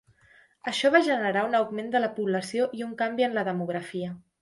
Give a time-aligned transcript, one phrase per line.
[0.71, 4.15] Això va generar un augment de la població i un canvi en la demografia.